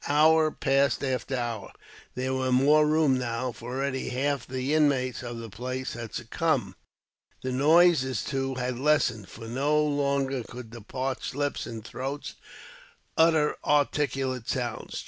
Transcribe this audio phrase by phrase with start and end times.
[0.07, 1.71] Hour passed after hour.
[2.15, 6.73] There was more room now, for already half the inmates of the place had succumbed.
[7.43, 12.33] The noises, too, had lessened, for no longer could the parched lips and throats
[13.15, 14.99] utter articulate sounds.